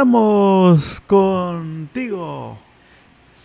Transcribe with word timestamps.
Estamos 0.00 1.02
contigo. 1.06 2.56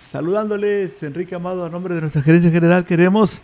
Saludándoles, 0.06 1.04
Enrique 1.04 1.36
Amado, 1.36 1.66
a 1.66 1.70
nombre 1.70 1.96
de 1.96 2.00
nuestra 2.00 2.22
gerencia 2.22 2.50
general, 2.50 2.86
queremos 2.86 3.44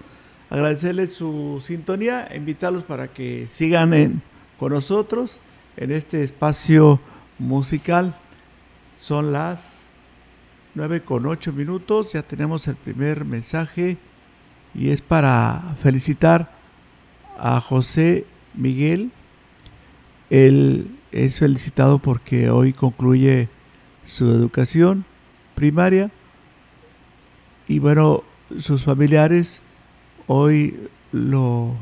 agradecerles 0.49 1.13
su 1.13 1.61
sintonía, 1.61 2.29
invitarlos 2.33 2.85
para 2.85 3.09
que 3.09 3.47
sigan 3.47 4.21
con 4.57 4.71
nosotros 4.71 5.41
en 5.75 5.91
este 5.91 6.23
espacio 6.23 7.01
musical. 7.37 8.15
Son 8.97 9.33
las 9.33 9.89
9 10.75 11.01
con 11.01 11.25
8 11.25 11.51
minutos, 11.51 12.13
ya 12.13 12.23
tenemos 12.23 12.65
el 12.69 12.77
primer 12.77 13.25
mensaje 13.25 13.97
y 14.73 14.91
es 14.91 15.01
para 15.01 15.75
felicitar 15.83 16.49
a 17.37 17.59
José 17.59 18.25
Miguel. 18.53 19.11
El 20.29 21.00
es 21.11 21.39
felicitado 21.39 21.99
porque 21.99 22.49
hoy 22.49 22.73
concluye 22.73 23.49
su 24.03 24.25
educación 24.25 25.05
primaria 25.55 26.09
y 27.67 27.79
bueno, 27.79 28.23
sus 28.57 28.83
familiares 28.83 29.61
hoy 30.27 30.77
lo 31.11 31.73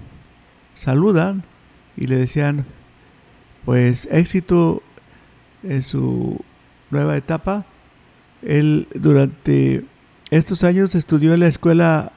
saludan 0.76 1.44
y 1.96 2.08
le 2.08 2.18
decían 2.18 2.66
pues 3.66 4.08
éxito 4.12 4.82
en 5.64 5.82
su 5.84 6.40
nueva 6.90 7.18
etapa. 7.18 7.66
Él 8.42 8.88
durante 8.94 9.84
estos 10.32 10.64
años 10.64 10.96
estudió 10.96 11.34
en 11.34 11.42
la 11.42 11.48
escuela 11.48 12.12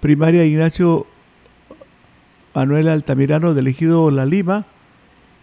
primaria 0.00 0.44
Ignacio 0.44 1.06
Manuel 2.54 2.88
Altamirano 2.88 3.54
de 3.54 3.70
Ejido 3.70 4.10
La 4.10 4.26
Lima 4.26 4.66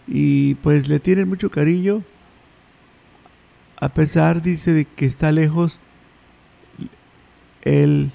y 0.07 0.56
pues 0.56 0.88
le 0.88 1.00
tienen 1.00 1.27
mucho 1.27 1.50
cariño 1.50 2.04
a 3.80 3.89
pesar 3.89 4.42
dice 4.42 4.71
de 4.71 4.86
que 4.86 5.06
está 5.06 5.31
lejos 5.31 5.80
él 7.62 8.12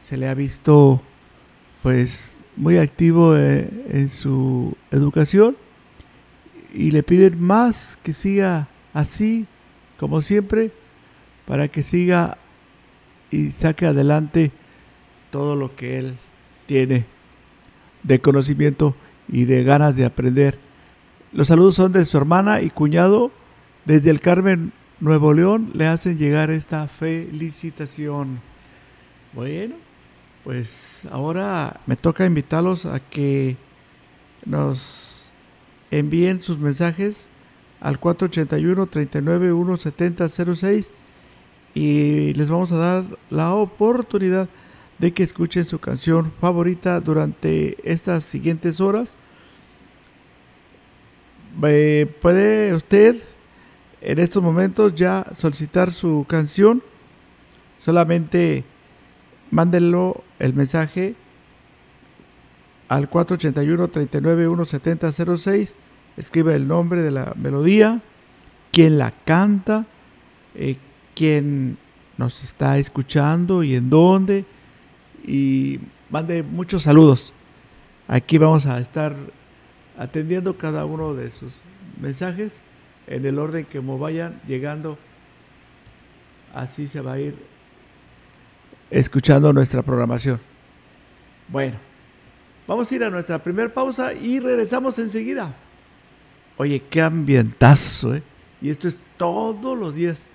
se 0.00 0.16
le 0.16 0.28
ha 0.28 0.34
visto 0.34 1.02
pues 1.82 2.38
muy 2.56 2.78
activo 2.78 3.36
eh, 3.36 3.68
en 3.90 4.08
su 4.08 4.76
educación 4.90 5.56
y 6.74 6.90
le 6.90 7.02
piden 7.02 7.40
más 7.40 7.98
que 8.02 8.12
siga 8.12 8.68
así 8.94 9.46
como 9.98 10.20
siempre 10.22 10.70
para 11.46 11.68
que 11.68 11.82
siga 11.82 12.38
y 13.30 13.50
saque 13.50 13.86
adelante 13.86 14.50
todo 15.30 15.56
lo 15.56 15.74
que 15.76 15.98
él 15.98 16.16
tiene 16.66 17.04
de 18.02 18.20
conocimiento 18.20 18.94
y 19.28 19.44
de 19.44 19.64
ganas 19.64 19.96
de 19.96 20.04
aprender. 20.04 20.58
Los 21.30 21.48
saludos 21.48 21.74
son 21.74 21.92
de 21.92 22.06
su 22.06 22.16
hermana 22.16 22.62
y 22.62 22.70
cuñado 22.70 23.30
desde 23.84 24.08
el 24.08 24.20
Carmen 24.20 24.72
Nuevo 24.98 25.34
León. 25.34 25.70
Le 25.74 25.86
hacen 25.86 26.16
llegar 26.16 26.50
esta 26.50 26.88
felicitación. 26.88 28.40
Bueno, 29.34 29.74
pues 30.42 31.06
ahora 31.12 31.80
me 31.84 31.96
toca 31.96 32.24
invitarlos 32.24 32.86
a 32.86 32.98
que 32.98 33.58
nos 34.46 35.30
envíen 35.90 36.40
sus 36.40 36.58
mensajes 36.58 37.28
al 37.82 37.98
481 38.00 38.86
39 38.86 39.52
170 39.52 40.90
y 41.74 42.32
les 42.32 42.48
vamos 42.48 42.72
a 42.72 42.78
dar 42.78 43.04
la 43.28 43.52
oportunidad 43.52 44.48
de 44.98 45.12
que 45.12 45.24
escuchen 45.24 45.64
su 45.64 45.78
canción 45.78 46.32
favorita 46.40 47.00
durante 47.00 47.76
estas 47.84 48.24
siguientes 48.24 48.80
horas. 48.80 49.18
Eh, 51.62 52.06
puede 52.20 52.74
usted 52.74 53.16
en 54.00 54.18
estos 54.18 54.42
momentos 54.42 54.94
ya 54.94 55.26
solicitar 55.36 55.90
su 55.92 56.24
canción. 56.28 56.82
Solamente 57.78 58.64
mándenlo 59.50 60.22
el 60.38 60.54
mensaje 60.54 61.14
al 62.88 63.08
481 63.08 63.88
39 63.88 64.44
170 64.44 65.36
06. 65.36 65.76
Escribe 66.16 66.54
el 66.54 66.66
nombre 66.66 67.02
de 67.02 67.10
la 67.10 67.32
melodía, 67.36 68.00
quién 68.72 68.98
la 68.98 69.10
canta, 69.10 69.86
eh, 70.54 70.76
quién 71.14 71.78
nos 72.16 72.42
está 72.42 72.78
escuchando 72.78 73.62
y 73.62 73.74
en 73.74 73.90
dónde 73.90 74.44
y 75.26 75.78
mande 76.10 76.42
muchos 76.42 76.84
saludos. 76.84 77.32
Aquí 78.08 78.38
vamos 78.38 78.66
a 78.66 78.80
estar 78.80 79.14
atendiendo 79.98 80.56
cada 80.56 80.84
uno 80.84 81.14
de 81.14 81.30
sus 81.30 81.60
mensajes 82.00 82.62
en 83.08 83.26
el 83.26 83.38
orden 83.38 83.64
que 83.64 83.80
vayan 83.80 84.40
llegando. 84.46 84.96
Así 86.54 86.88
se 86.88 87.00
va 87.00 87.14
a 87.14 87.20
ir 87.20 87.34
escuchando 88.90 89.52
nuestra 89.52 89.82
programación. 89.82 90.40
Bueno, 91.48 91.76
vamos 92.66 92.90
a 92.90 92.94
ir 92.94 93.04
a 93.04 93.10
nuestra 93.10 93.42
primera 93.42 93.72
pausa 93.72 94.14
y 94.14 94.40
regresamos 94.40 94.98
enseguida. 94.98 95.54
Oye, 96.56 96.82
qué 96.88 97.02
ambientazo, 97.02 98.14
¿eh? 98.16 98.22
Y 98.60 98.70
esto 98.70 98.88
es 98.88 98.96
todos 99.16 99.78
los 99.78 99.94
días. 99.94 100.28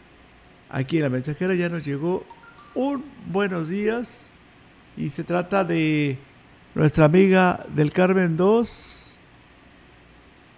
Aquí 0.69 0.97
en 0.97 1.03
la 1.03 1.09
mensajera 1.09 1.53
ya 1.55 1.69
nos 1.69 1.85
llegó 1.85 2.25
un 2.75 3.03
buenos 3.27 3.69
días 3.69 4.29
y 4.97 5.09
se 5.09 5.23
trata 5.23 5.63
de 5.63 6.17
nuestra 6.75 7.05
amiga 7.05 7.65
del 7.75 7.91
Carmen 7.91 8.35
2. 8.37 9.02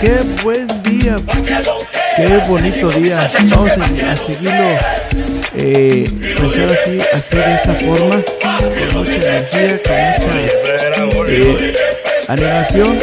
Qué 0.00 0.20
buen 0.42 0.66
día, 0.82 1.16
qué 2.16 2.36
bonito 2.48 2.90
día. 2.90 3.30
Vamos 3.50 3.70
a, 3.70 4.16
seguirlo, 4.16 4.78
eh, 5.56 6.08
pues 6.36 6.56
ahora 6.58 6.76
sí, 6.84 6.98
así 7.12 7.36
de 7.36 7.54
esta 7.54 7.74
forma, 7.74 8.22
con 8.22 8.98
mucha 8.98 9.14
energía, 9.14 9.78
con 9.86 11.16
mucha 11.16 11.32
eh, 11.32 11.72
animación. 12.28 12.98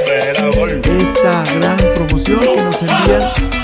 esta 1.02 1.44
gran 1.54 1.76
promoción 1.94 2.40
que 2.40 2.62
nos 2.62 2.82
envían 2.82 3.59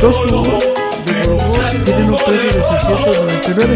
dos 0.00 0.16
jugos 0.16 0.64
de 1.04 1.28
Borobó 1.28 1.58
tienen 1.84 2.10
un 2.10 2.16
precio 2.16 2.50
de 2.52 2.62
699, 2.66 3.74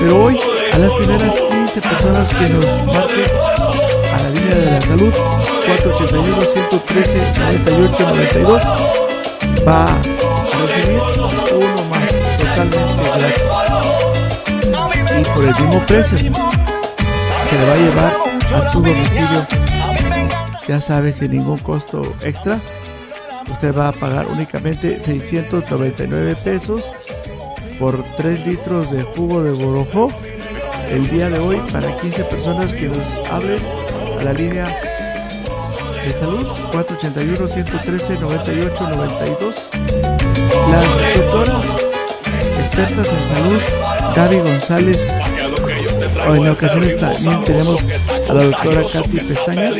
pero 0.00 0.24
hoy 0.24 0.38
a 0.72 0.78
las 0.78 0.92
primeras 0.92 1.34
15 1.40 1.80
personas 1.80 2.28
que 2.34 2.48
nos 2.50 2.66
marquen 2.86 3.24
a 4.12 4.22
la 4.22 4.30
línea 4.30 4.54
de 4.54 4.70
la 4.70 4.80
salud 4.80 5.12
481 5.12 6.40
113 6.42 7.18
98 7.38 8.04
92 8.08 8.62
va 9.66 9.84
a 9.84 9.86
recibir 10.60 11.00
uno 11.56 11.84
más 11.90 12.08
totalmente 12.38 13.08
gratis. 13.18 13.46
Y 15.18 15.22
por 15.34 15.44
el 15.44 15.54
mismo 15.54 15.80
precio 15.86 16.18
se 16.18 16.24
le 16.24 16.30
va 17.66 17.72
a 17.72 17.76
llevar 17.76 18.12
a 18.54 18.70
su 18.70 18.80
domicilio 18.82 19.46
ya 20.68 20.80
sabe 20.80 21.14
sin 21.14 21.30
ningún 21.30 21.56
costo 21.58 22.02
extra 22.22 22.58
usted 23.50 23.76
va 23.76 23.88
a 23.88 23.92
pagar 23.92 24.26
únicamente 24.28 24.98
699 25.00 26.36
pesos 26.44 26.90
por 27.78 28.02
3 28.16 28.46
litros 28.46 28.90
de 28.90 29.02
jugo 29.02 29.42
de 29.42 29.52
borojo 29.52 30.12
el 30.90 31.08
día 31.08 31.28
de 31.28 31.38
hoy 31.38 31.60
para 31.72 31.94
15 31.96 32.24
personas 32.24 32.72
que 32.72 32.88
nos 32.88 33.30
hablen 33.30 33.58
a 34.20 34.24
la 34.24 34.32
línea 34.32 34.66
de 36.04 36.10
salud 36.14 36.46
481 36.72 37.48
113 37.48 38.20
98 38.20 38.88
92 38.88 39.68
las 40.70 41.16
doctoras 41.16 41.64
expertas 42.58 43.08
en 43.08 43.34
salud 43.34 43.88
Gaby 44.14 44.36
González. 44.36 44.98
O 46.28 46.34
en 46.34 46.48
ocasiones 46.48 46.96
también 46.96 47.44
tenemos 47.44 47.84
a 48.28 48.34
la 48.34 48.44
doctora 48.44 48.82
Katy 48.92 49.20
Pestaña, 49.20 49.70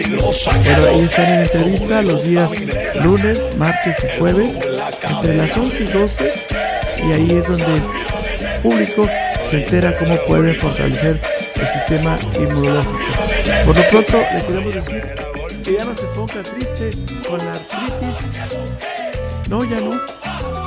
pero 0.64 0.88
ellos 0.88 1.02
están 1.02 1.28
en 1.28 1.40
entrevista 1.40 2.02
los 2.02 2.24
días 2.24 2.50
lunes, 3.02 3.40
martes 3.56 3.96
y 4.02 4.18
jueves, 4.18 4.58
entre 5.08 5.36
las 5.36 5.56
11 5.56 5.82
y 5.82 5.86
12, 5.86 6.32
y 6.98 7.12
ahí 7.12 7.30
es 7.38 7.48
donde 7.48 7.74
el 7.74 8.60
público 8.62 9.06
se 9.50 9.62
entera 9.62 9.94
cómo 9.98 10.16
puede 10.26 10.54
fortalecer 10.54 11.20
el 11.60 11.72
sistema 11.72 12.16
inmunológico. 12.36 12.98
Por 13.66 13.76
lo 13.76 13.84
pronto, 13.88 14.18
le 14.34 14.42
queremos 14.42 14.74
decir 14.74 15.02
que 15.64 15.72
ya 15.72 15.84
no 15.84 15.94
se 15.94 16.06
ponga 16.06 16.42
triste 16.42 16.90
con 17.28 17.38
la 17.38 17.52
artritis. 17.52 18.40
No, 19.48 19.64
ya 19.64 19.80
no. 19.80 20.00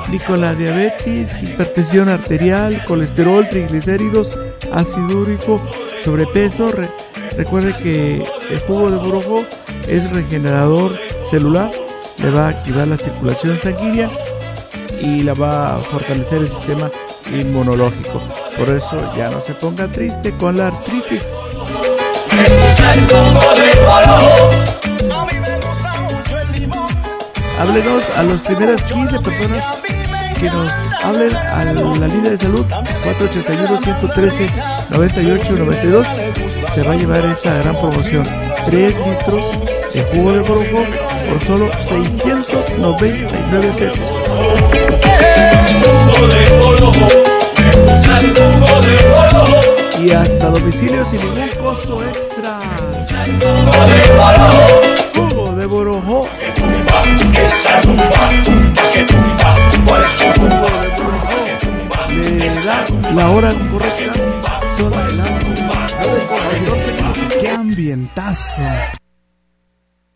Ni 0.10 0.20
con 0.20 0.42
la 0.42 0.54
diabetes, 0.54 1.42
hipertensión 1.42 2.10
arterial, 2.10 2.84
colesterol, 2.86 3.48
triglicéridos, 3.48 4.38
ácido 4.74 5.20
úrico, 5.20 5.62
sobrepeso. 6.04 6.72
Recuerde 7.38 7.76
que 7.76 8.24
el 8.50 8.60
jugo 8.68 8.90
de 8.90 8.98
borojo 8.98 9.46
es 9.88 10.12
regenerador 10.12 10.98
celular, 11.30 11.72
le 12.18 12.32
va 12.32 12.46
a 12.46 12.50
activar 12.50 12.88
la 12.88 12.98
circulación 12.98 13.60
sanguínea 13.60 14.10
y 15.02 15.24
la 15.24 15.34
va 15.34 15.78
a 15.78 15.80
fortalecer 15.80 16.40
el 16.40 16.48
sistema 16.48 16.92
inmunológico. 17.32 18.20
Por 18.58 18.70
eso 18.70 19.12
ya 19.16 19.30
no 19.30 19.42
se 19.42 19.54
ponga 19.54 19.88
triste 19.88 20.32
con 20.38 20.58
la 20.58 20.68
artritis. 20.68 21.26
Háblenos 27.60 28.04
a 28.18 28.24
las 28.24 28.42
primeras 28.42 28.84
15 28.84 29.20
personas 29.20 29.64
que 30.40 30.50
nos 30.50 30.72
hablen 31.04 31.36
a 31.36 31.64
la 31.66 32.08
línea 32.08 32.32
de 32.32 32.38
salud 32.38 32.66
481-113-9892. 34.90 36.06
Se 36.74 36.82
va 36.84 36.94
a 36.94 36.96
llevar 36.96 37.26
esta 37.26 37.54
gran 37.56 37.76
promoción. 37.76 38.24
3 38.68 38.96
litros 38.96 39.44
de 39.94 40.04
jugo 40.04 40.32
de 40.32 40.40
borojó 40.40 40.86
por 41.28 41.46
solo 41.46 41.70
699 41.90 43.74
pesos. 43.78 44.00
Y 50.00 50.12
hasta 50.12 50.50
domicilio 50.50 51.06
sin 51.06 51.20
ningún 51.20 51.50
costo 51.62 51.98
extra. 52.06 52.60
Jugo 55.14 55.56
de 55.56 55.66
borojó. 55.66 56.28
Le 62.24 62.50
da 62.64 62.86
la 63.14 63.30
hora 63.30 63.50
correcta. 63.72 64.14
Son 64.78 65.51
¡Qué 67.40 67.50
ambientazo! 67.50 68.62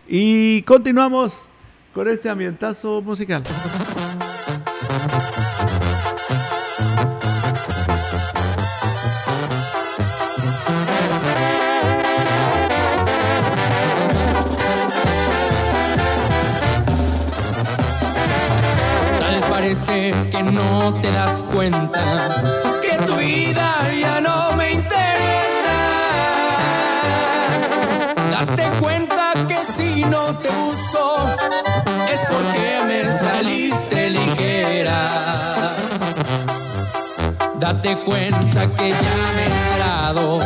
Y 0.08 0.62
continuamos 0.64 1.50
con 1.94 2.08
este 2.08 2.30
ambientazo 2.30 3.02
musical. 3.02 3.44
Tal 19.20 19.42
parece 19.50 20.14
que 20.30 20.44
no 20.44 20.94
te 21.02 21.12
das 21.12 21.44
cuenta 21.52 22.44
que 22.82 22.98
tu 23.06 23.16
vida 23.16 23.72
ya 24.00 24.22
no 24.22 24.56
me 24.58 24.65
no 30.10 30.36
te 30.38 30.50
busco 30.50 31.30
es 32.14 32.22
porque 32.30 32.84
me 32.88 33.12
saliste 33.18 34.10
ligera. 34.12 35.76
Date 37.60 37.98
cuenta 38.06 38.68
que 38.76 38.90
ya 38.90 39.18
me 39.36 39.42
he 39.42 39.46
enterado 39.46 40.40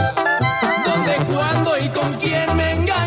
dónde, 0.85 1.15
cuándo 1.31 1.77
y 1.77 1.87
con 1.89 2.13
quién 2.13 2.55
me 2.55 2.71
engañaste. 2.73 2.98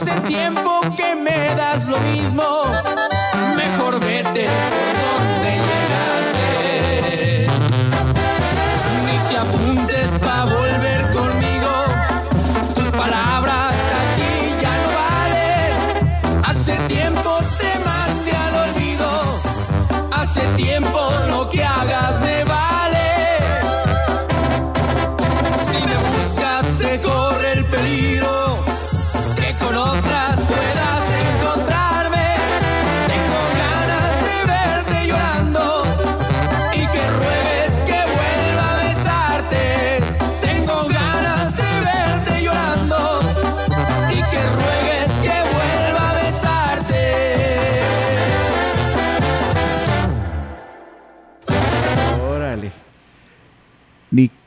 Hace 0.00 0.18
tiempo 0.22 0.80
que 0.96 1.14
me 1.14 1.54
das 1.56 1.86
lo 1.86 1.98
mismo. 2.00 2.42
Mejor 3.54 4.00
vete 4.00 4.48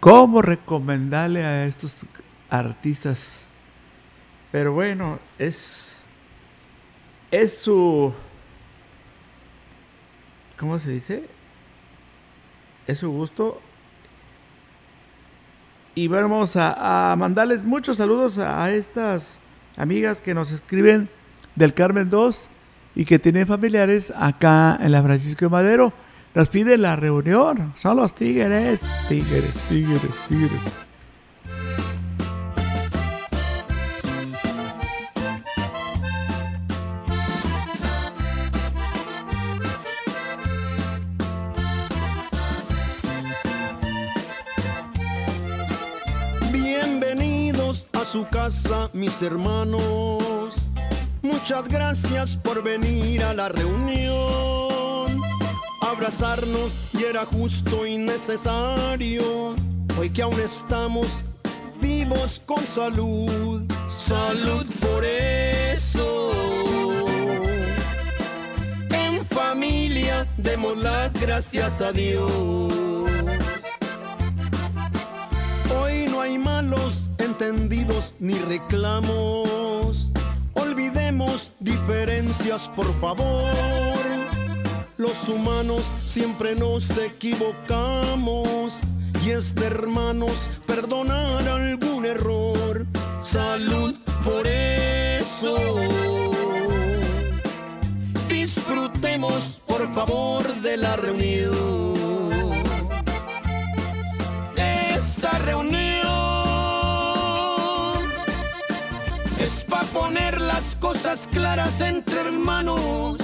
cómo 0.03 0.41
recomendarle 0.41 1.45
a 1.45 1.65
estos 1.65 2.05
artistas. 2.49 3.39
Pero 4.51 4.73
bueno, 4.73 5.17
es. 5.39 6.01
Es 7.31 7.57
su. 7.59 8.13
¿Cómo 10.59 10.77
se 10.77 10.91
dice? 10.91 11.23
Es 12.85 12.99
su 12.99 13.11
gusto. 13.11 13.61
Y 15.95 16.09
vamos 16.09 16.57
a, 16.57 17.11
a 17.13 17.15
mandarles 17.15 17.63
muchos 17.63 17.95
saludos 17.95 18.39
a 18.39 18.69
estas 18.73 19.39
amigas 19.77 20.19
que 20.19 20.33
nos 20.33 20.51
escriben 20.51 21.07
del 21.55 21.73
Carmen 21.73 22.09
2 22.09 22.49
y 22.95 23.05
que 23.05 23.19
tienen 23.19 23.47
familiares 23.47 24.11
acá 24.17 24.77
en 24.81 24.91
la 24.91 25.01
Francisco 25.01 25.45
de 25.45 25.49
Madero. 25.49 25.93
Nos 26.35 26.49
pide 26.49 26.79
la 26.79 26.95
reunión. 26.95 27.73
Son 27.75 27.97
los 27.97 28.15
tigres. 28.15 28.81
Tigres, 29.07 29.55
tigres, 29.69 30.19
tigres. 30.27 30.61
Bienvenidos 46.51 47.85
a 47.93 48.05
su 48.05 48.25
casa, 48.25 48.89
mis 48.93 49.21
hermanos. 49.21 50.55
Muchas 51.21 51.69
gracias 51.69 52.35
por 52.37 52.63
venir 52.63 53.23
a 53.23 53.35
la 53.35 53.49
reunión. 53.49 54.42
Abrazarnos 55.93 56.71
y 56.91 57.03
era 57.03 57.23
justo 57.23 57.85
y 57.85 57.97
necesario. 57.99 59.53
Hoy 59.99 60.09
que 60.09 60.23
aún 60.23 60.39
estamos 60.39 61.05
vivos 61.79 62.41
con 62.47 62.65
salud. 62.65 63.61
Salud 63.91 64.65
por 64.81 65.05
eso. 65.05 66.31
En 68.89 69.23
familia 69.23 70.27
demos 70.37 70.77
las 70.77 71.13
gracias 71.13 71.79
a 71.79 71.91
Dios. 71.91 72.31
Hoy 75.79 76.07
no 76.09 76.21
hay 76.21 76.39
malos 76.39 77.07
entendidos 77.19 78.15
ni 78.19 78.33
reclamos. 78.33 80.11
Olvidemos 80.55 81.51
diferencias, 81.59 82.67
por 82.75 82.91
favor. 82.99 84.22
Los 85.03 85.27
humanos 85.27 85.83
siempre 86.05 86.55
nos 86.55 86.89
equivocamos 86.97 88.79
y 89.21 89.31
es 89.31 89.53
de 89.53 89.65
hermanos 89.65 90.31
perdonar 90.65 91.45
algún 91.45 92.05
error. 92.05 92.85
Salud 93.19 93.95
por 94.23 94.47
eso. 94.47 95.57
Disfrutemos 98.29 99.59
por 99.67 99.93
favor 99.93 100.41
de 100.61 100.77
la 100.77 100.95
reunión. 100.95 102.53
Esta 104.55 105.37
reunión 105.39 106.07
es 109.37 109.65
para 109.67 109.83
poner 109.87 110.39
las 110.39 110.75
cosas 110.75 111.27
claras 111.33 111.81
entre 111.81 112.21
hermanos, 112.21 113.17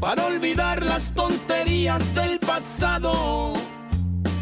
para 0.00 0.26
olvidar 0.26 0.84
las 0.84 1.12
tonterías 1.14 2.02
del 2.14 2.38
pasado 2.38 3.52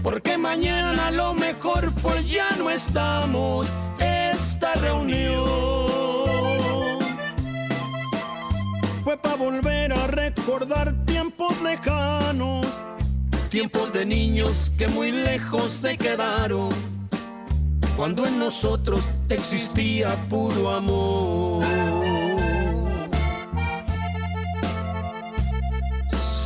porque 0.07 0.39
mañana 0.39 1.09
a 1.09 1.11
lo 1.11 1.35
mejor 1.35 1.93
pues 2.01 2.25
ya 2.31 2.49
no 2.59 2.71
estamos 2.71 3.67
esta 3.99 4.73
reunión. 4.75 5.43
Fue 9.03 9.17
para 9.17 9.35
volver 9.35 9.93
a 9.93 10.07
recordar 10.07 10.93
tiempos 11.07 11.61
lejanos, 11.61 12.65
tiempos 13.51 13.93
de 13.93 14.07
niños 14.07 14.71
que 14.79 14.87
muy 14.87 15.11
lejos 15.11 15.73
se 15.73 15.99
quedaron, 15.99 16.69
cuando 17.97 18.27
en 18.27 18.39
nosotros 18.39 19.01
existía 19.29 20.15
puro 20.29 20.71
amor. 20.71 22.06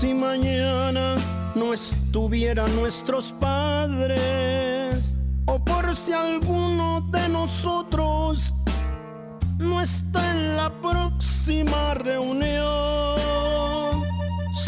Si 0.00 0.14
mañana 0.14 1.14
no 1.54 1.74
estuvieran 1.74 2.74
nuestros 2.74 3.34
padres, 3.38 5.18
o 5.44 5.62
por 5.62 5.94
si 5.94 6.14
alguno 6.14 7.02
de 7.12 7.28
nosotros 7.28 8.54
no 9.58 9.82
está 9.82 10.30
en 10.30 10.56
la 10.56 10.70
próxima 10.80 11.92
reunión. 11.92 13.20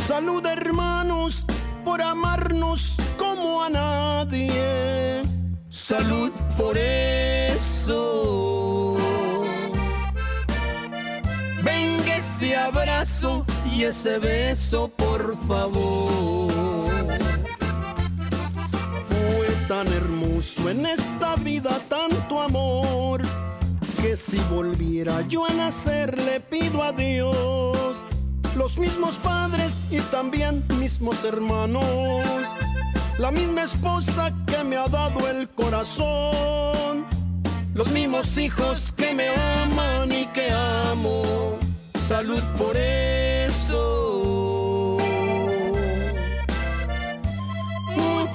Salud 0.07 0.45
hermanos 0.45 1.47
por 1.83 2.03
amarnos 2.03 2.95
como 3.17 3.63
a 3.63 3.71
nadie. 3.71 5.23
Salud 5.71 6.31
por 6.59 6.77
eso. 6.77 8.19
Venga 11.65 12.17
ese 12.19 12.55
abrazo 12.55 13.47
y 13.73 13.85
ese 13.85 14.19
beso, 14.19 14.89
por 14.89 15.37
favor. 15.47 16.53
Fue 19.09 19.49
tan 19.67 19.87
hermoso 19.89 20.69
en 20.69 20.87
esta 20.87 21.37
vida 21.37 21.81
tanto 21.89 22.41
amor 22.41 23.23
que 24.01 24.17
si 24.17 24.39
volviera 24.51 25.23
yo 25.29 25.47
a 25.47 25.53
nacer 25.53 26.21
le 26.21 26.41
pido 26.41 26.83
a 26.83 26.93
Dios 26.93 27.97
los 28.57 28.77
mismos 28.77 29.15
padres 29.17 29.73
y 29.91 29.99
también 30.11 30.65
mismos 30.79 31.25
hermanos, 31.25 32.47
la 33.19 33.31
misma 33.31 33.63
esposa 33.63 34.35
que 34.47 34.63
me 34.65 34.77
ha 34.77 34.89
dado 34.89 35.29
el 35.29 35.49
corazón, 35.49 37.07
los 37.75 37.91
mismos 37.91 38.37
hijos 38.37 38.93
que 38.97 39.15
me 39.15 39.29
aman 39.29 40.13
y 40.13 40.27
que 40.27 40.51
amo. 40.51 41.23
Salud 42.07 42.43
por 42.59 42.77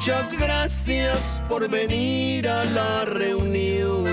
Muchas 0.07 0.31
gracias 0.39 1.19
por 1.49 1.67
venir 1.69 2.47
a 2.47 2.63
la 2.63 3.03
reunión. 3.03 4.05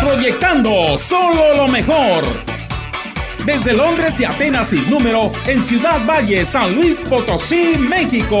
Proyectando 0.00 0.96
solo 0.96 1.56
lo 1.56 1.66
mejor. 1.66 2.22
Desde 3.44 3.72
Londres 3.72 4.20
y 4.20 4.24
Atenas 4.24 4.68
sin 4.68 4.88
número 4.88 5.32
en 5.46 5.64
Ciudad 5.64 6.00
Valle, 6.06 6.44
San 6.44 6.72
Luis 6.76 7.00
Potosí, 7.08 7.76
México. 7.78 8.40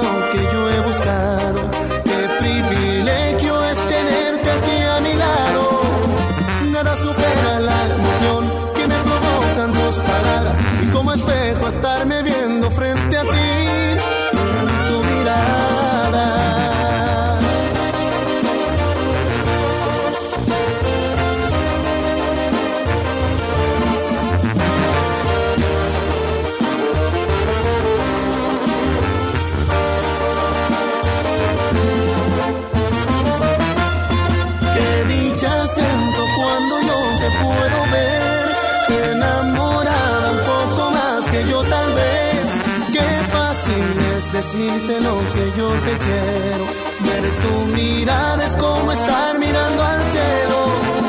quiero. 46.06 46.64
Ver 47.06 47.24
tu 47.44 47.54
mirada 47.78 48.44
es 48.44 48.56
como 48.56 48.92
estar 48.92 49.38
mirando 49.38 49.82
al 49.82 50.02
cielo. 50.14 50.58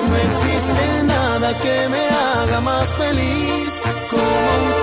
No 0.10 0.16
existe 0.28 1.04
nada 1.04 1.54
que 1.64 1.88
me 1.94 2.04
haga 2.10 2.60
más 2.62 2.88
feliz 3.02 3.82
como 4.10 4.24
un 4.68 4.83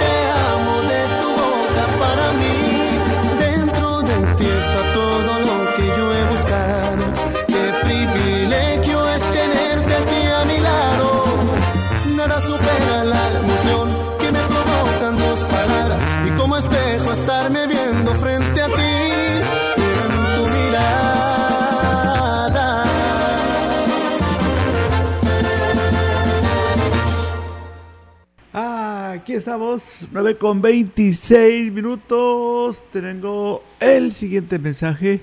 estamos, 29.40 30.10
9 30.12 30.36
con 30.36 30.60
26 30.60 31.72
minutos. 31.72 32.84
Tengo 32.92 33.64
el 33.80 34.12
siguiente 34.12 34.58
mensaje. 34.58 35.22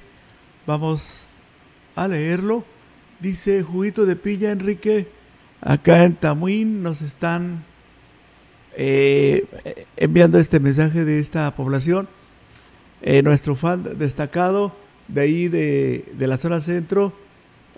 Vamos 0.65 1.27
a 1.95 2.08
leerlo. 2.08 2.63
Dice 3.19 3.62
Juguito 3.62 4.08
de 4.08 4.15
Pilla 4.15 4.51
Enrique. 4.51 5.08
Acá 5.62 6.03
en 6.03 6.15
Tamuín 6.15 6.82
nos 6.82 7.03
están 7.03 7.63
eh, 8.75 9.45
enviando 9.97 10.39
este 10.39 10.60
mensaje 10.60 11.06
de 11.06 11.19
esta 11.19 11.56
población. 11.56 12.08
Eh, 13.03 13.21
nuestro 13.21 13.56
fan 13.56 13.99
destacado 13.99 14.73
de 15.08 15.21
ahí 15.21 15.47
de, 15.47 16.06
de 16.17 16.27
la 16.27 16.38
zona 16.38 16.60
centro. 16.60 17.13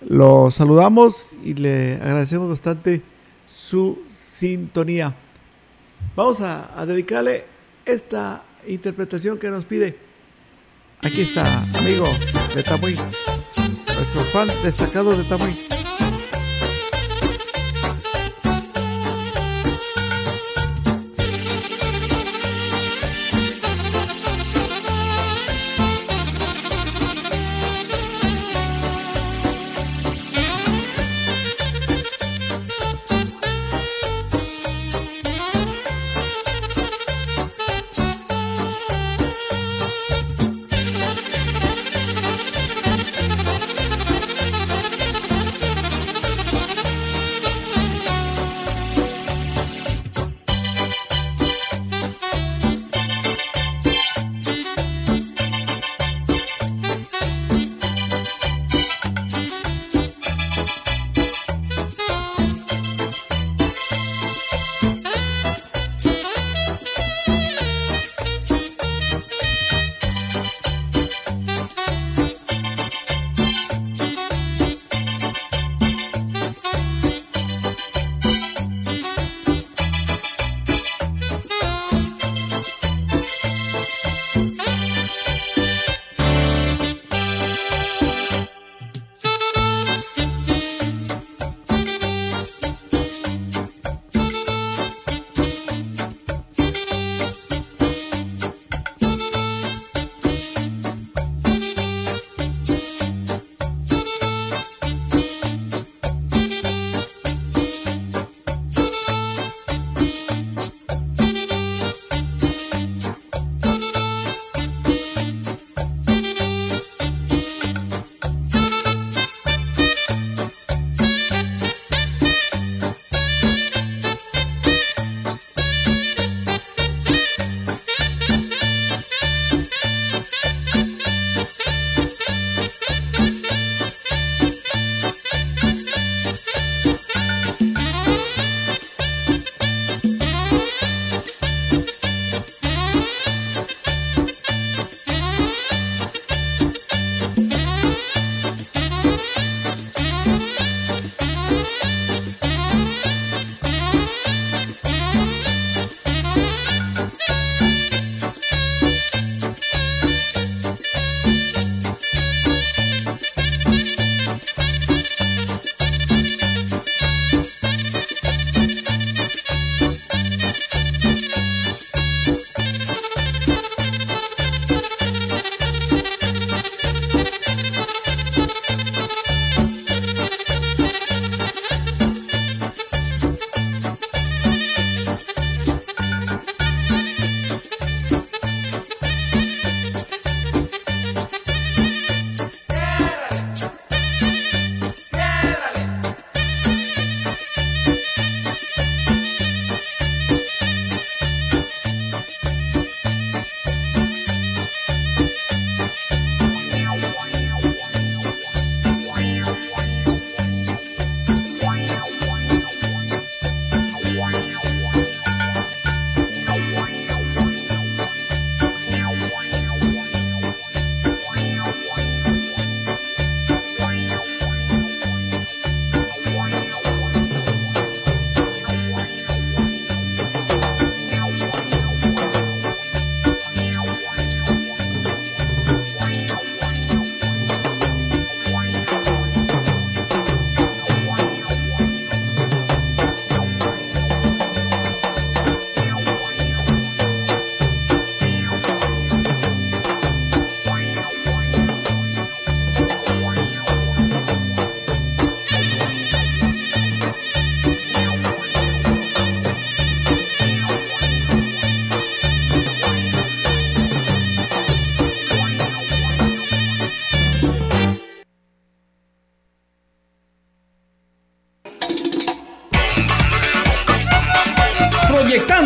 Lo 0.08 0.50
saludamos 0.50 1.36
y 1.44 1.52
le 1.52 1.96
agradecemos 1.96 2.48
bastante 2.48 3.02
su 3.46 3.98
sintonía. 4.08 5.14
Vamos 6.16 6.40
a, 6.40 6.84
dedicarle 6.86 7.44
esta 7.84 8.42
interpretación 8.66 9.38
que 9.38 9.48
nos 9.48 9.64
pide. 9.64 9.96
Aquí 11.02 11.22
está, 11.22 11.66
amigo 11.78 12.04
de 12.54 12.62
Tamuín, 12.62 12.96
nuestro 13.96 14.20
fan 14.32 14.48
destacado 14.62 15.16
de 15.16 15.24
Tamuín. 15.24 15.79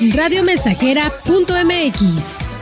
Radiomensajera.mx. 0.00 2.56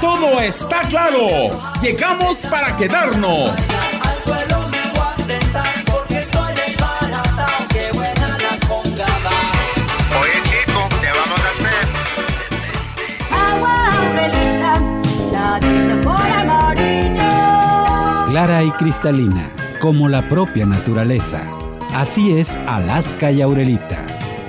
todo 0.00 0.40
está 0.40 0.80
claro. 0.88 1.50
Llegamos 1.82 2.38
para 2.50 2.74
quedarnos. 2.76 3.50
Al 3.50 3.56
suelo 4.24 4.66
me 4.68 4.78
voy 4.90 5.00
a 5.00 5.14
sentar 5.26 5.74
porque 5.84 6.18
estoy 6.18 6.54
desbaratado. 6.54 7.66
Qué 7.68 7.90
buena 7.92 8.38
la 8.38 8.56
conga 8.66 9.04
va. 9.04 10.18
Oye 10.20 10.40
chico, 10.44 10.88
¿qué 11.00 11.08
vamos 11.18 11.40
a 11.40 11.50
hacer? 11.50 11.84
Agua 13.30 13.74
aurelita, 14.08 14.80
ladita 15.32 15.94
por 16.02 16.30
amarillo. 16.30 17.30
Clara 18.30 18.62
y 18.62 18.70
cristalina, 18.72 19.50
como 19.80 20.08
la 20.08 20.26
propia 20.26 20.64
naturaleza. 20.64 21.42
Así 21.94 22.38
es 22.38 22.56
Alaska 22.66 23.30
y 23.30 23.42
Aurelita. 23.42 23.98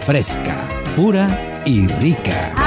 Fresca, 0.05 0.55
pura 0.95 1.27
y 1.67 1.85
rica. 1.99 2.66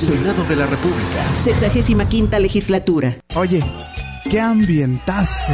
Senado 0.00 0.42
de 0.44 0.56
la 0.56 0.66
República. 0.66 1.22
65 1.38 2.38
legislatura. 2.38 3.18
Oye, 3.34 3.62
qué 4.30 4.40
ambientazo. 4.40 5.52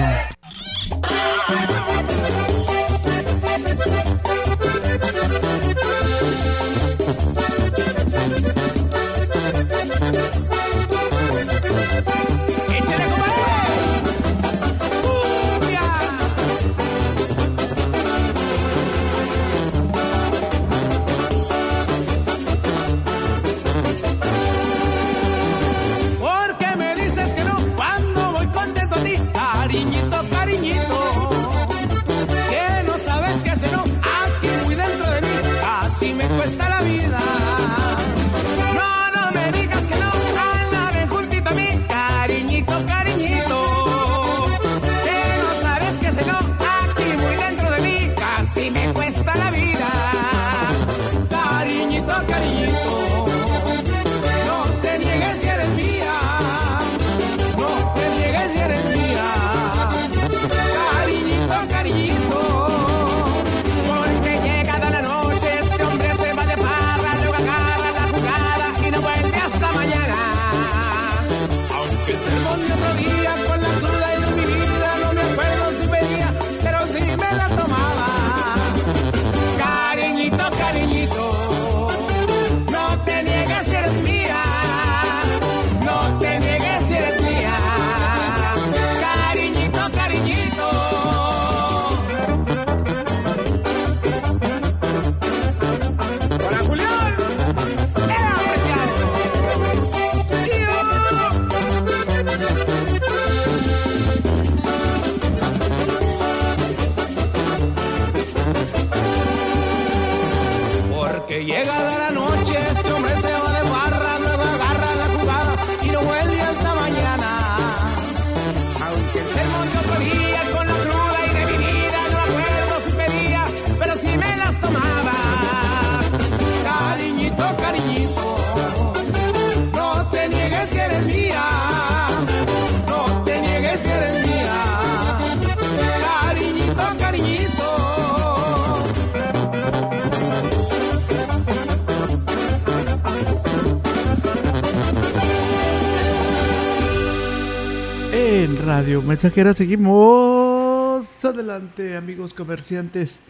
Mensajera 149.02 149.52
seguimos 149.54 151.24
adelante, 151.24 151.96
amigos 151.96 152.34
comerciantes. 152.34 153.20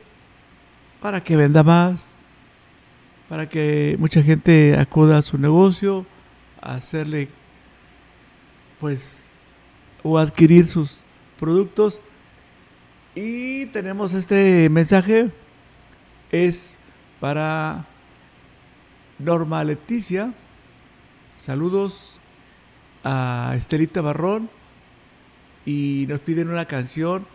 Para 1.01 1.21
que 1.21 1.35
venda 1.35 1.63
más, 1.63 2.09
para 3.29 3.49
que 3.49 3.95
mucha 3.99 4.21
gente 4.21 4.77
acuda 4.77 5.17
a 5.17 5.21
su 5.21 5.37
negocio, 5.37 6.05
a 6.61 6.75
hacerle, 6.75 7.29
pues, 8.79 9.31
o 10.03 10.17
adquirir 10.17 10.67
sus 10.67 11.03
productos. 11.39 11.99
Y 13.15 13.65
tenemos 13.67 14.13
este 14.13 14.69
mensaje, 14.69 15.31
es 16.31 16.77
para 17.19 17.85
Norma 19.17 19.63
Leticia. 19.63 20.33
Saludos 21.39 22.19
a 23.03 23.53
Estelita 23.57 24.01
Barrón 24.01 24.49
y 25.65 26.05
nos 26.07 26.19
piden 26.19 26.49
una 26.49 26.65
canción. 26.65 27.25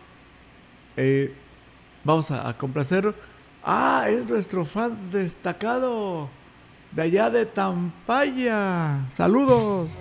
Eh, 0.97 1.33
vamos 2.03 2.31
a, 2.31 2.47
a. 2.47 2.57
Ah, 3.63 4.05
es 4.09 4.25
nuestro 4.27 4.65
fan 4.65 5.11
destacado 5.11 6.27
de 6.91 7.01
allá 7.03 7.29
de 7.29 7.45
Tampaya. 7.45 9.05
Saludos. 9.09 9.97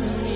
me. 0.00 0.35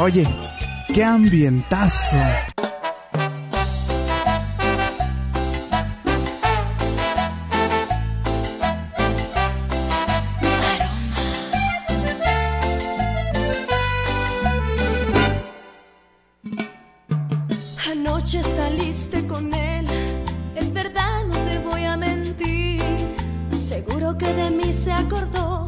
Oye, 0.00 0.24
qué 0.94 1.02
ambientazo. 1.02 2.16
Anoche 17.90 18.40
saliste 18.44 19.26
con 19.26 19.52
él. 19.52 19.88
Es 20.54 20.72
verdad, 20.72 21.24
no 21.26 21.34
te 21.38 21.58
voy 21.58 21.82
a 21.82 21.96
mentir. 21.96 22.80
Seguro 23.50 24.16
que 24.16 24.32
de 24.32 24.50
mí 24.52 24.72
se 24.72 24.92
acordó. 24.92 25.66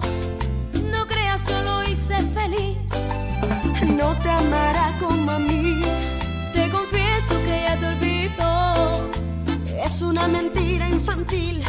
No 0.93 1.07
creas, 1.09 1.45
yo 1.49 1.61
lo 1.63 1.83
hice 1.83 2.21
feliz. 2.33 2.77
No 3.87 4.15
te 4.17 4.29
amará 4.29 4.93
como 5.01 5.31
a 5.31 5.39
mí. 5.39 5.83
Te 6.55 6.69
confieso 6.71 7.35
que 7.45 7.63
ya 7.67 7.77
te 7.79 7.87
olvidó. 7.87 9.11
Es 9.85 10.03
una 10.03 10.29
mentira 10.29 10.89
infantil. 10.89 11.63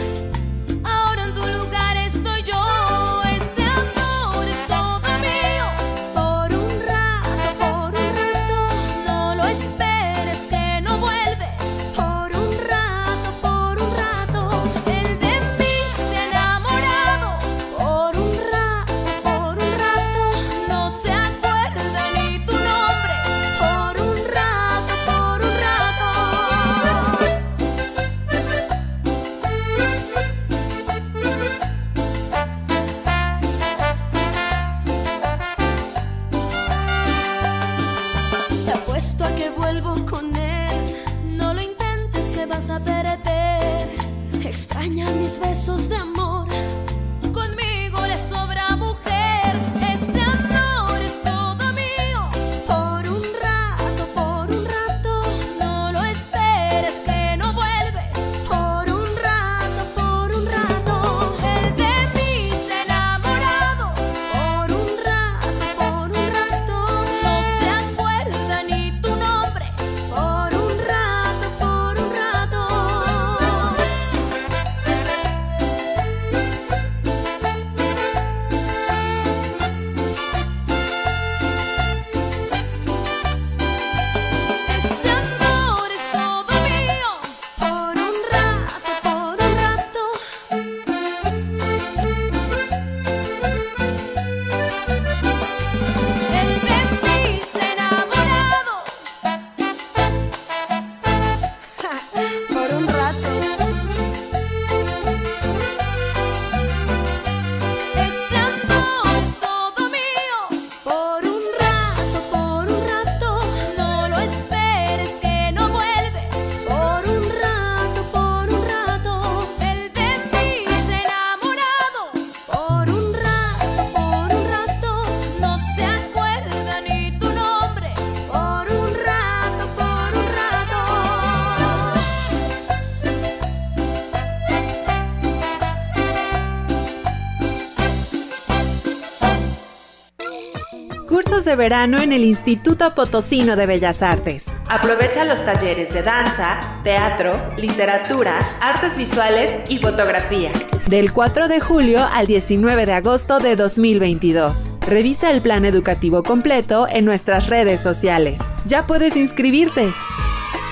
Verano 141.55 141.99
en 141.99 142.11
el 142.13 142.23
Instituto 142.23 142.93
Potosino 142.95 143.55
de 143.55 143.65
Bellas 143.65 144.01
Artes. 144.01 144.43
Aprovecha 144.69 145.25
los 145.25 145.43
talleres 145.45 145.93
de 145.93 146.01
danza, 146.01 146.59
teatro, 146.83 147.33
literatura, 147.57 148.39
artes 148.61 148.95
visuales 148.95 149.53
y 149.69 149.77
fotografía. 149.77 150.51
Del 150.87 151.11
4 151.11 151.47
de 151.47 151.59
julio 151.59 152.07
al 152.13 152.27
19 152.27 152.85
de 152.85 152.93
agosto 152.93 153.39
de 153.39 153.55
2022. 153.55 154.71
Revisa 154.87 155.31
el 155.31 155.41
plan 155.41 155.65
educativo 155.65 156.23
completo 156.23 156.87
en 156.89 157.05
nuestras 157.05 157.47
redes 157.47 157.81
sociales. 157.81 158.39
Ya 158.65 158.87
puedes 158.87 159.15
inscribirte. 159.15 159.91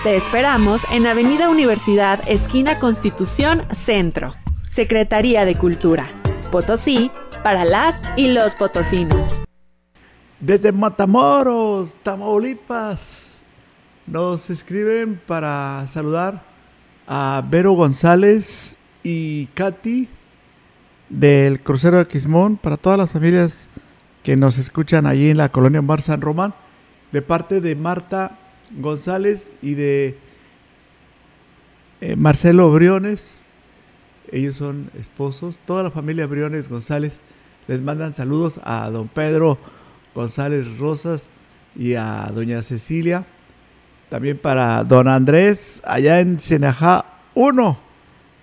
Te 0.03 0.15
esperamos 0.15 0.81
en 0.91 1.07
Avenida 1.07 1.49
Universidad, 1.49 2.21
esquina 2.27 2.79
Constitución, 2.79 3.63
Centro. 3.73 4.35
Secretaría 4.69 5.45
de 5.45 5.55
Cultura. 5.55 6.07
Potosí, 6.51 7.11
para 7.43 7.65
las 7.65 8.01
y 8.15 8.29
los 8.29 8.55
potosinos. 8.55 9.41
Desde 10.39 10.71
Matamoros, 10.71 11.95
Tamaulipas, 12.01 13.41
nos 14.07 14.49
escriben 14.49 15.19
para 15.27 15.85
saludar 15.87 16.43
a 17.07 17.43
Vero 17.45 17.73
González 17.73 18.77
y 19.03 19.47
Katy 19.47 20.07
del 21.09 21.59
crucero 21.59 21.97
de 21.97 22.07
Quismón, 22.07 22.55
para 22.55 22.77
todas 22.77 22.97
las 22.97 23.11
familias 23.11 23.67
que 24.23 24.37
nos 24.37 24.57
escuchan 24.59 25.05
allí 25.07 25.29
en 25.29 25.35
la 25.35 25.49
colonia 25.49 25.81
Mar 25.81 26.01
San 26.01 26.21
Román, 26.21 26.53
de 27.11 27.21
parte 27.21 27.59
de 27.59 27.75
Marta 27.75 28.37
González 28.71 29.51
y 29.61 29.73
de 29.73 30.17
eh, 31.99 32.15
Marcelo 32.15 32.71
Briones. 32.71 33.35
Ellos 34.31 34.55
son 34.55 34.89
esposos. 34.97 35.59
Toda 35.65 35.83
la 35.83 35.91
familia 35.91 36.27
Briones 36.27 36.69
González 36.69 37.23
les 37.67 37.81
mandan 37.81 38.13
saludos 38.13 38.61
a 38.63 38.89
don 38.89 39.09
Pedro 39.09 39.57
González 40.13 40.77
Rosas 40.77 41.29
y 41.75 41.95
a 41.95 42.29
doña 42.33 42.61
Cecilia. 42.61 43.25
También 44.09 44.37
para 44.37 44.83
don 44.83 45.07
Andrés, 45.07 45.81
allá 45.85 46.19
en 46.19 46.39
Senajá 46.39 47.05
1, 47.35 47.77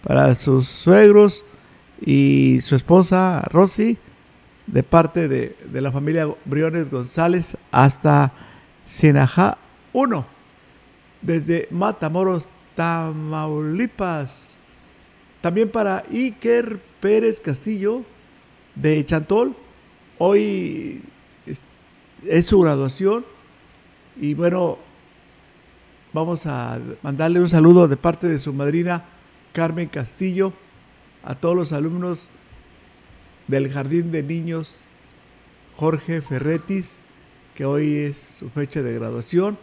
para 0.02 0.34
sus 0.34 0.68
suegros 0.68 1.44
y 2.00 2.60
su 2.60 2.76
esposa 2.76 3.42
Rosy, 3.50 3.98
de 4.66 4.82
parte 4.82 5.28
de, 5.28 5.56
de 5.72 5.80
la 5.80 5.90
familia 5.90 6.28
Briones 6.44 6.90
González 6.90 7.56
hasta 7.72 8.32
Senajá 8.84 9.58
1, 9.92 10.24
desde 11.22 11.68
Matamoros, 11.70 12.48
Tamaulipas. 12.76 14.56
También 15.40 15.68
para 15.68 16.04
Iker 16.10 16.78
Pérez 17.00 17.40
Castillo, 17.40 18.02
de 18.76 19.04
Chantol. 19.04 19.54
Hoy 20.18 21.02
es, 22.24 22.46
su 22.46 22.60
graduación 22.60 23.24
Y 24.20 24.34
bueno, 24.34 24.78
vamos 26.12 26.46
a 26.46 26.78
mandarle 27.02 27.40
un 27.40 27.48
saludo 27.48 27.88
de 27.88 27.96
parte 27.96 28.26
de 28.26 28.38
su 28.38 28.52
madrina 28.52 29.04
Carmen 29.52 29.88
Castillo 29.88 30.52
a 31.22 31.34
todos 31.34 31.56
los 31.56 31.72
alumnos 31.72 32.30
del 33.48 33.70
Jardín 33.70 34.12
de 34.12 34.22
Niños 34.22 34.78
Jorge 35.76 36.22
Ferretis, 36.22 36.96
que 37.54 37.66
hoy 37.66 37.96
es 37.96 38.16
su 38.16 38.48
fecha 38.48 38.82
de 38.82 38.94
graduación. 38.94 39.58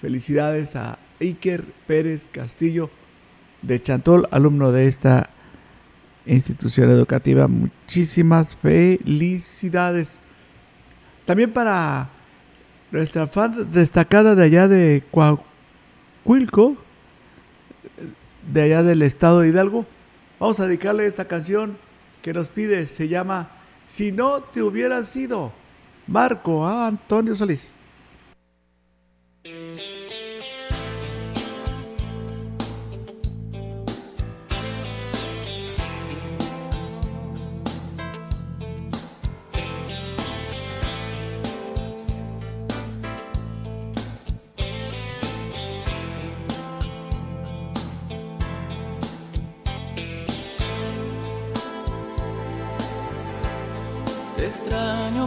Felicidades 0.00 0.76
a 0.76 0.98
Iker 1.20 1.64
Pérez 1.86 2.26
Castillo 2.30 2.90
de 3.62 3.80
Chantol, 3.80 4.28
alumno 4.30 4.72
de 4.72 4.88
esta 4.88 5.30
institución 6.26 6.90
educativa. 6.90 7.48
Muchísimas 7.48 8.54
felicidades. 8.56 10.20
También 11.30 11.52
para 11.52 12.08
nuestra 12.90 13.28
fan 13.28 13.70
destacada 13.70 14.34
de 14.34 14.42
allá 14.42 14.66
de 14.66 15.04
Coahuilco, 15.12 16.76
de 18.52 18.62
allá 18.62 18.82
del 18.82 19.02
estado 19.02 19.38
de 19.38 19.50
Hidalgo, 19.50 19.86
vamos 20.40 20.58
a 20.58 20.66
dedicarle 20.66 21.06
esta 21.06 21.26
canción 21.26 21.76
que 22.20 22.34
nos 22.34 22.48
pide, 22.48 22.88
se 22.88 23.06
llama 23.06 23.48
Si 23.86 24.10
no 24.10 24.40
te 24.40 24.60
hubiera 24.60 25.04
sido, 25.04 25.52
Marco 26.08 26.66
a 26.66 26.88
Antonio 26.88 27.36
Solís. 27.36 27.72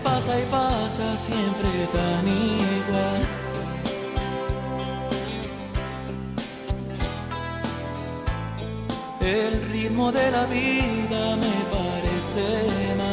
Pasa 0.00 0.38
y 0.40 0.44
pasa 0.46 1.16
siempre 1.16 1.88
tan 1.92 2.26
igual. 2.28 3.22
El 9.20 9.62
ritmo 9.70 10.10
de 10.12 10.30
la 10.30 10.46
vida 10.46 11.36
me 11.36 11.54
parece 11.70 12.94
mal. 12.98 13.11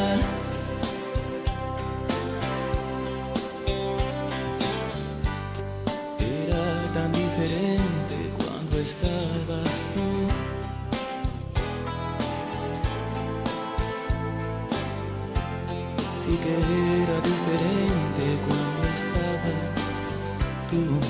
Tú. 20.70 21.09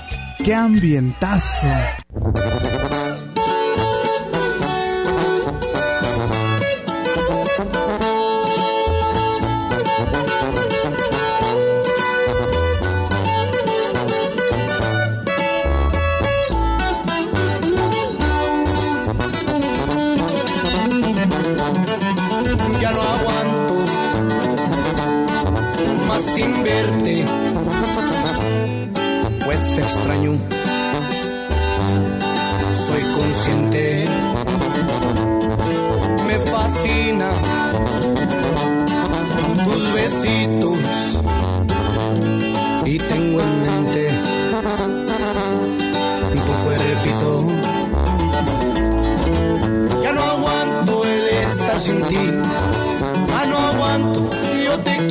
qué 0.43 0.55
ambientazo. 0.55 1.67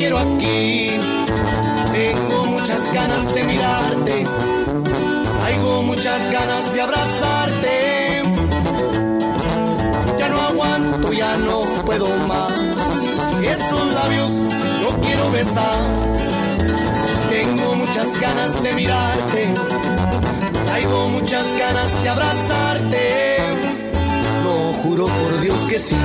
Quiero 0.01 0.19
aquí. 0.19 0.91
Tengo 1.93 2.45
muchas 2.47 2.93
ganas 2.93 3.35
de 3.35 3.45
mirarte. 3.45 4.25
Traigo 5.41 5.83
muchas 5.83 6.21
ganas 6.33 6.73
de 6.73 6.81
abrazarte. 6.81 8.23
Ya 10.19 10.29
no 10.29 10.41
aguanto, 10.41 11.13
ya 11.13 11.37
no 11.37 11.59
puedo 11.85 12.09
más. 12.27 12.53
Esos 13.43 13.87
labios 13.99 14.33
yo 14.83 14.91
quiero 15.05 15.31
besar. 15.33 15.81
Tengo 17.29 17.75
muchas 17.75 18.21
ganas 18.21 18.63
de 18.63 18.73
mirarte. 18.73 19.43
Traigo 20.65 21.09
muchas 21.11 21.47
ganas 21.59 22.03
de 22.03 22.09
abrazarte. 22.09 23.05
Lo 24.45 24.73
juro 24.83 25.05
por 25.05 25.41
Dios 25.43 25.59
que 25.69 25.79
sí. 25.79 25.97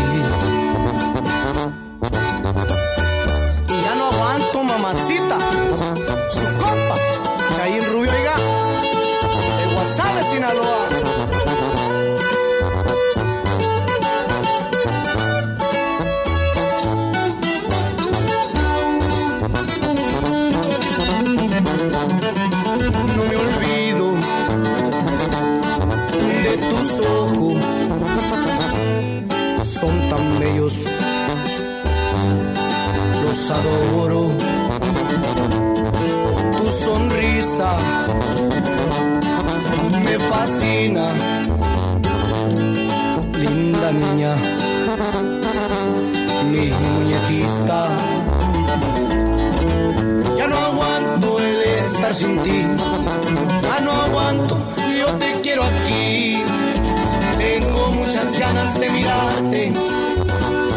Me 40.03 40.20
fascina, 40.20 41.07
linda 43.34 43.91
niña, 43.91 44.36
mi 46.51 46.70
muñequita. 46.70 47.88
Ya 50.38 50.47
no 50.47 50.57
aguanto 50.57 51.39
el 51.39 51.61
estar 51.86 52.13
sin 52.13 52.39
ti. 52.39 52.63
Ya 53.63 53.80
no 53.82 53.91
aguanto, 53.91 54.57
yo 54.97 55.07
te 55.16 55.41
quiero 55.41 55.63
aquí. 55.63 56.43
Tengo 57.38 57.91
muchas 57.91 58.38
ganas 58.38 58.80
de 58.80 58.89
mirarte. 58.89 59.74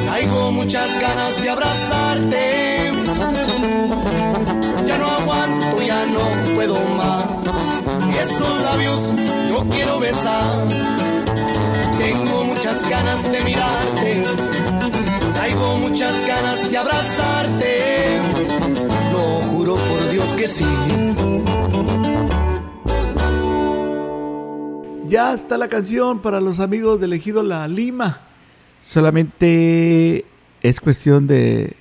Traigo 0.07 0.53
muchas 0.53 1.01
ganas 1.01 1.43
de 1.43 1.51
abrazarte. 1.51 2.57
Labios 8.71 9.01
yo 9.49 9.64
quiero 9.71 9.99
besar. 10.01 10.69
Tengo 11.99 12.45
muchas 12.45 12.89
ganas 12.89 13.31
de 13.33 13.41
mirarte. 13.45 14.23
Traigo 15.35 15.79
muchas 15.79 16.14
ganas 16.27 16.71
de 16.71 16.77
abrazarte. 16.77 18.21
Lo 19.12 19.25
juro 19.51 19.77
por 19.77 20.11
Dios 20.11 20.27
que 20.37 20.49
sí. 20.49 20.66
Ya 25.07 25.33
está 25.33 25.57
la 25.57 25.69
canción 25.69 26.21
para 26.21 26.41
los 26.41 26.61
amigos 26.61 27.01
del 27.01 27.14
Ejido 27.14 27.43
La 27.43 27.66
Lima. 27.66 28.21
Solamente 28.83 30.25
es 30.62 30.81
cuestión 30.81 31.27
de 31.27 31.75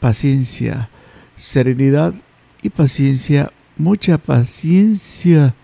paciencia, 0.00 0.88
serenidad 1.36 2.14
y 2.62 2.70
paciencia, 2.70 3.52
mucha 3.76 4.16
paciencia. 4.16 5.54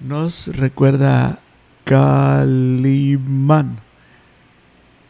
Nos 0.00 0.48
recuerda 0.56 1.38
Calimán. 1.84 3.78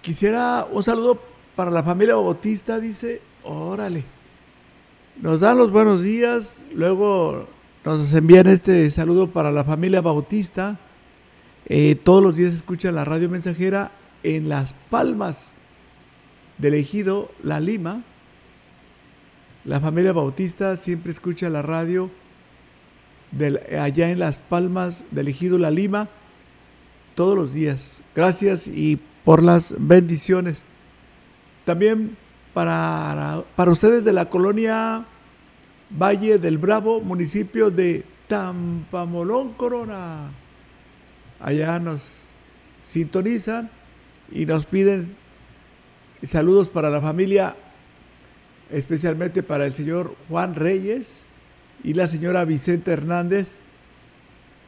Quisiera 0.03 0.67
un 0.71 0.83
saludo 0.83 1.21
para 1.57 1.71
la 1.71 1.83
familia 1.83 2.17
Bautista, 2.17 2.79
dice, 2.79 3.23
órale. 3.43 4.05
Nos 5.21 5.41
dan 5.41 5.57
los 5.57 5.71
buenos 5.71 6.03
días, 6.03 6.65
luego 6.75 7.47
nos 7.85 8.13
envían 8.13 8.49
este 8.49 8.91
saludo 8.91 9.29
para 9.29 9.51
la 9.51 9.65
familia 9.65 10.01
Bautista. 10.01 10.79
Eh, 11.67 11.95
todos 11.95 12.23
los 12.23 12.37
días 12.37 12.53
escuchan 12.53 12.95
la 12.95 13.05
radio 13.05 13.31
mensajera 13.31 13.93
en 14.23 14.49
Las 14.49 14.75
Palmas 14.91 15.55
del 16.59 16.75
Ejido 16.75 17.31
La 17.43 17.61
Lima. 17.61 18.03
La 19.65 19.81
familia 19.81 20.13
Bautista 20.13 20.77
siempre 20.77 21.13
escucha 21.13 21.49
la 21.49 21.63
radio 21.63 22.11
allá 23.79 24.11
en 24.11 24.19
Las 24.19 24.39
Palmas 24.39 25.05
del 25.11 25.29
Ejido 25.29 25.59
La 25.59 25.71
Lima 25.71 26.09
todos 27.15 27.37
los 27.37 27.55
días. 27.55 28.03
Gracias 28.15 28.67
y 28.67 28.99
por 29.25 29.43
las 29.43 29.75
bendiciones. 29.79 30.65
También 31.65 32.17
para, 32.53 33.43
para 33.57 33.71
ustedes 33.71 34.05
de 34.05 34.13
la 34.13 34.29
colonia 34.29 35.05
Valle 35.91 36.39
del 36.39 36.59
Bravo, 36.59 37.01
municipio 37.01 37.71
de 37.71 38.05
Tampamolón, 38.29 39.53
Corona. 39.55 40.31
Allá 41.41 41.79
nos 41.79 42.31
sintonizan 42.83 43.71
y 44.31 44.47
nos 44.47 44.67
piden 44.67 45.15
saludos 46.25 46.69
para 46.69 46.91
la 46.91 47.01
familia, 47.01 47.55
especialmente 48.71 49.43
para 49.43 49.67
el 49.67 49.75
señor 49.75 50.15
Juan 50.29 50.55
Reyes 50.55 51.25
y 51.85 51.93
la 51.93 52.09
señora 52.09 52.45
Vicente 52.45 52.91
Hernández. 52.91 53.59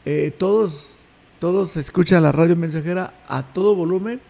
Eh, 0.05 0.33
todos, 0.39 1.01
todos 1.41 1.77
escuchan 1.77 2.23
la 2.23 2.31
radio 2.31 2.55
mensajera 2.55 3.13
a 3.27 3.43
todo 3.43 3.75
volumen 3.75 4.21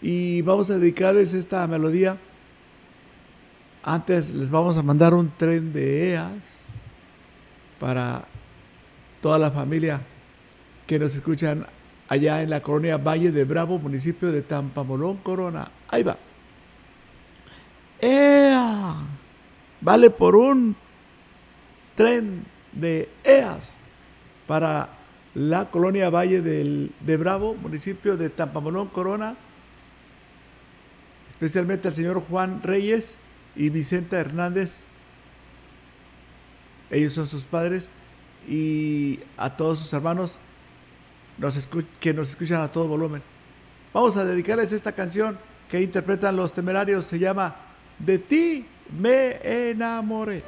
y 0.00 0.42
vamos 0.42 0.70
a 0.70 0.78
dedicarles 0.78 1.34
esta 1.34 1.64
melodía. 1.66 2.16
Antes 3.84 4.34
les 4.34 4.50
vamos 4.50 4.76
a 4.76 4.82
mandar 4.82 5.14
un 5.14 5.30
tren 5.30 5.72
de 5.72 6.12
EAS 6.12 6.64
para 7.78 8.24
toda 9.20 9.38
la 9.38 9.50
familia 9.50 10.00
que 10.86 10.98
nos 10.98 11.14
escuchan 11.14 11.66
allá 12.08 12.42
en 12.42 12.50
la 12.50 12.62
colonia 12.62 12.96
Valle 12.96 13.30
de 13.30 13.44
Bravo, 13.44 13.78
municipio 13.78 14.32
de 14.32 14.42
Tampamolón, 14.42 15.18
Corona. 15.18 15.70
Ahí 15.88 16.02
va. 16.02 16.16
¡Ea! 18.00 18.96
Vale 19.80 20.10
por 20.10 20.34
un 20.34 20.74
tren 21.98 22.44
de 22.70 23.08
EAS 23.24 23.80
para 24.46 24.90
la 25.34 25.68
colonia 25.68 26.10
Valle 26.10 26.40
del, 26.42 26.92
de 27.00 27.16
Bravo, 27.16 27.56
municipio 27.56 28.16
de 28.16 28.30
Tampamolón, 28.30 28.86
Corona, 28.86 29.34
especialmente 31.28 31.88
al 31.88 31.94
señor 31.94 32.20
Juan 32.20 32.62
Reyes 32.62 33.16
y 33.56 33.70
Vicenta 33.70 34.16
Hernández. 34.16 34.84
Ellos 36.92 37.14
son 37.14 37.26
sus 37.26 37.44
padres 37.44 37.90
y 38.48 39.18
a 39.36 39.56
todos 39.56 39.80
sus 39.80 39.92
hermanos 39.92 40.38
nos 41.36 41.68
que 41.98 42.14
nos 42.14 42.30
escuchan 42.30 42.62
a 42.62 42.70
todo 42.70 42.86
volumen. 42.86 43.22
Vamos 43.92 44.16
a 44.16 44.24
dedicarles 44.24 44.70
esta 44.70 44.92
canción 44.92 45.36
que 45.68 45.82
interpretan 45.82 46.36
los 46.36 46.52
temerarios. 46.52 47.06
Se 47.06 47.18
llama 47.18 47.56
De 47.98 48.18
ti 48.18 48.66
me 48.96 49.70
enamoré. 49.70 50.44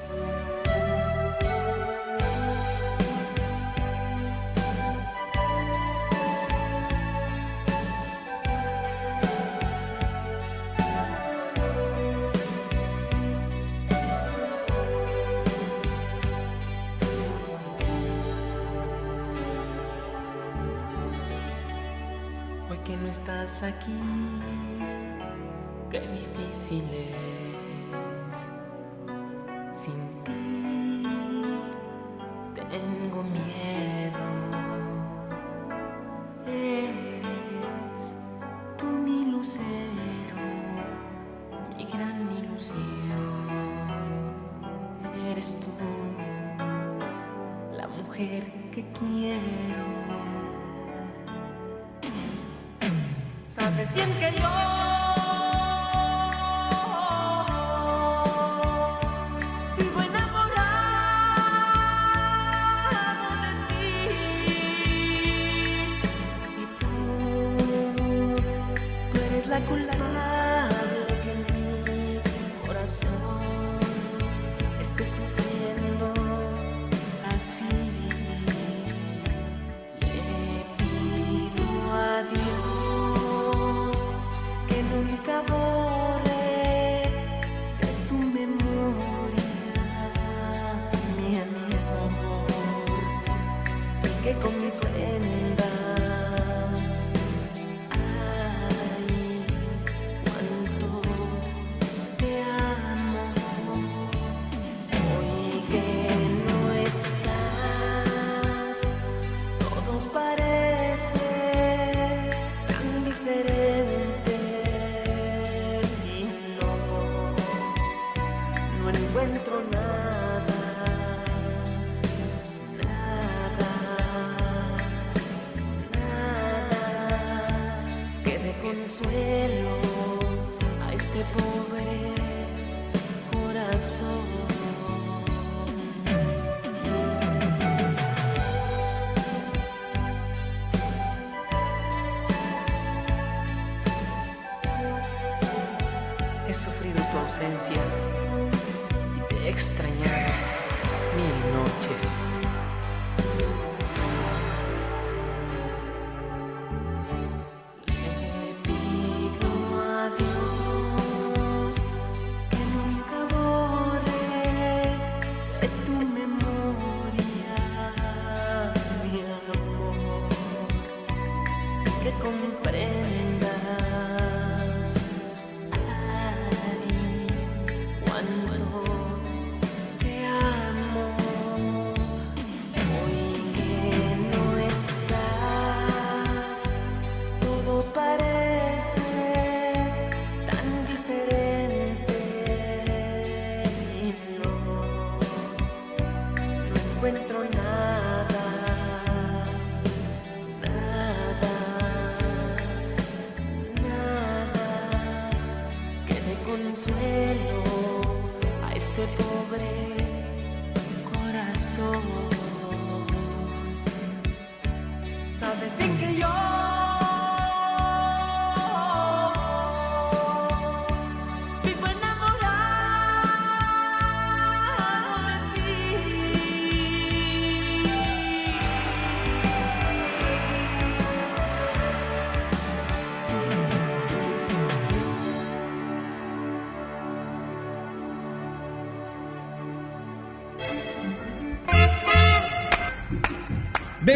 Aquí, 23.63 24.01
qué 25.91 26.01
difícil. 26.01 26.85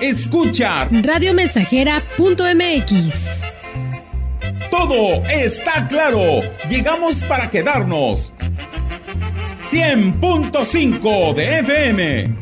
escucha 0.00 0.88
Radiomensajera.mx. 0.90 3.42
Todo 4.70 5.22
está 5.26 5.86
claro. 5.88 6.40
Llegamos 6.68 7.22
para 7.24 7.50
quedarnos. 7.50 8.32
100.5 9.70 11.34
de 11.34 11.58
FM. 11.60 12.34